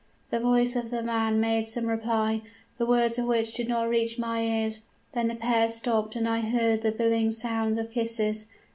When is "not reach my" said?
3.69-4.41